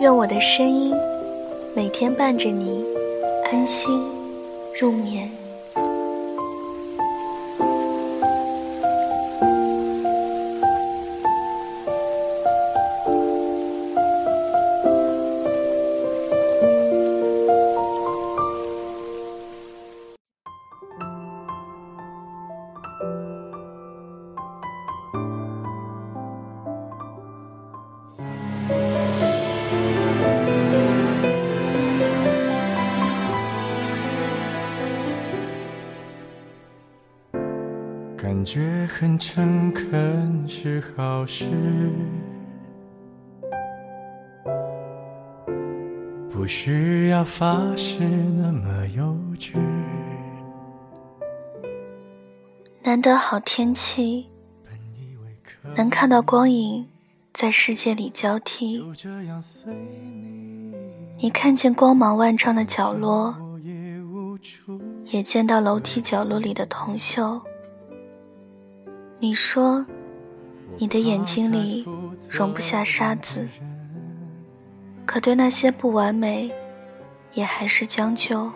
[0.00, 0.94] 愿我的声音
[1.76, 2.82] 每天伴着你
[3.52, 4.02] 安心
[4.80, 5.39] 入眠。
[38.40, 41.44] 感觉很诚恳是好事，
[46.32, 49.58] 不需要发誓那么幼稚。
[52.82, 54.30] 难得好天气，
[55.76, 56.88] 能看到光影
[57.34, 58.82] 在世界里交替。
[61.18, 63.36] 你看见光芒万丈的角落，
[65.10, 67.38] 也见到楼梯角落里的铜锈。
[69.22, 69.84] 你说，
[70.78, 71.86] 你的眼睛里
[72.30, 73.46] 容不下沙子，
[75.04, 76.50] 可对那些不完美，
[77.34, 78.50] 也还是将就，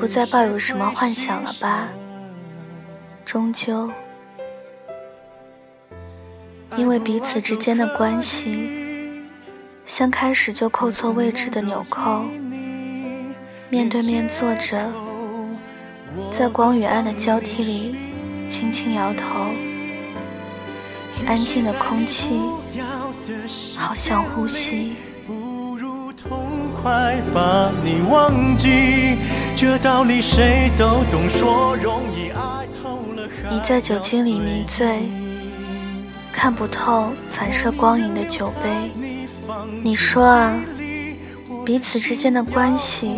[0.00, 1.90] 不再抱有什么幻想了吧？
[3.22, 3.90] 终究，
[6.78, 9.26] 因为彼此之间的关系，
[9.84, 12.24] 像开始就扣错位置的纽扣，
[13.68, 14.90] 面对面坐着，
[16.32, 18.05] 在光与暗的交替里。
[18.48, 19.50] 轻轻摇头，
[21.26, 22.40] 安静的空气，
[23.76, 24.92] 好像呼吸。
[33.50, 35.00] 你在酒精里迷醉，
[36.32, 38.90] 看不透反射光影的酒杯。
[39.82, 40.58] 你说啊，
[41.64, 43.16] 彼此之间的关系，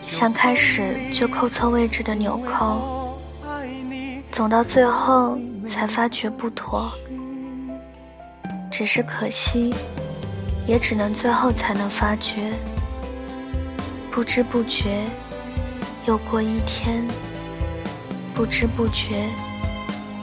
[0.00, 3.01] 像开始就扣错位置的纽扣。
[4.32, 6.90] 总到最后才发觉不妥，
[8.70, 9.74] 只是可惜，
[10.66, 12.50] 也只能最后才能发觉。
[14.10, 15.04] 不知不觉，
[16.06, 17.06] 又过一天；
[18.34, 19.28] 不知不觉，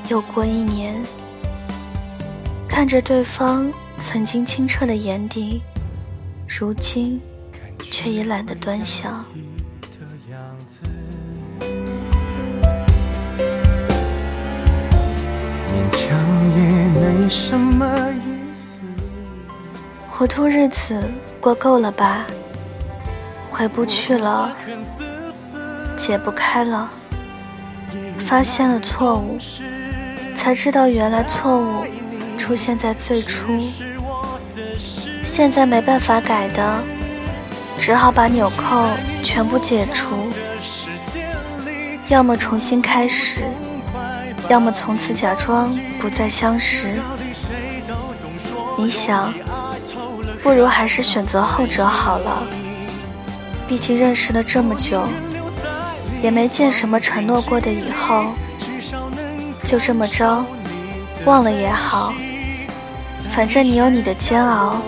[0.10, 1.00] 又过一年。
[2.68, 5.62] 看着对方曾经清澈的眼底，
[6.48, 7.22] 如今
[7.80, 9.24] 却已懒得端详。
[16.56, 18.80] 也没什么意思？
[20.10, 21.02] 糊涂日子
[21.40, 22.26] 过够了吧？
[23.52, 24.50] 回不去了，
[25.98, 26.90] 解不开了，
[28.20, 29.38] 发现了错误，
[30.36, 31.84] 才知道原来错误
[32.38, 33.60] 出现在最初。
[35.26, 36.80] 现在没办法改的，
[37.78, 38.88] 只好把纽扣
[39.24, 40.30] 全部解除，
[42.08, 43.44] 要么重新开始，
[44.50, 45.72] 要么从此假装
[46.02, 47.00] 不再相识。
[48.78, 49.34] 你想，
[50.42, 52.44] 不如还是选择后者好了。
[53.68, 55.08] 毕竟认识了这么久，
[56.24, 58.26] 也没见什么承诺过的以后。
[59.64, 60.44] 就这么着，
[61.26, 62.12] 忘了也好。
[63.30, 64.82] 反正你有你的煎熬，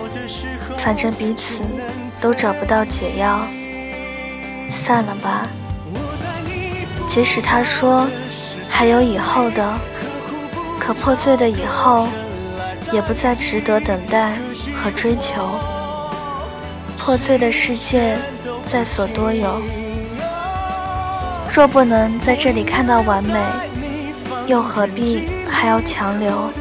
[0.78, 1.60] 反正彼此
[2.20, 3.46] 都找不到解药。
[4.84, 5.46] 散了吧。
[7.06, 8.08] 即使他说
[8.72, 9.72] 还有以后的，
[10.80, 12.08] 可破碎的以后。
[12.92, 14.32] 也不再值得等待
[14.76, 15.48] 和追求。
[16.98, 18.18] 破碎的世界
[18.62, 19.62] 在所多有，
[21.50, 23.38] 若不能在这里看到完美，
[24.46, 26.52] 又何必还要强留？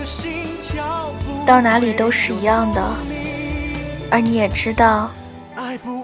[1.46, 2.82] 到哪里都是一样的，
[4.10, 5.12] 而你也知道，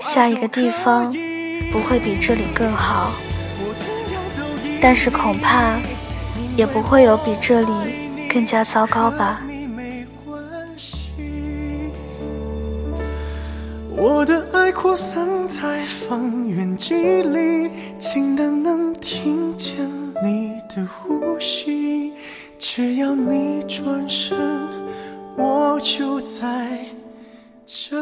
[0.01, 1.09] 下一个地方
[1.71, 3.13] 不会比这里更好，
[4.81, 5.77] 但是恐怕
[6.57, 7.71] 也不会有比这里
[8.27, 9.41] 更加糟糕吧。
[13.95, 19.89] 我的爱扩散在方圆几里，近的能听见
[20.23, 22.13] 你的呼吸。
[22.59, 24.35] 只要你转身，
[25.37, 26.79] 我就在
[27.65, 27.95] 这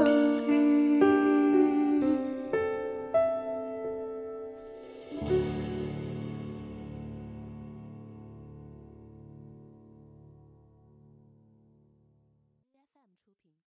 [0.00, 0.51] 里。